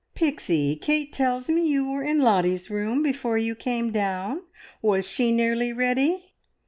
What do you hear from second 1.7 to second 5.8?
were in Lottie's room before you came down. Was she nearly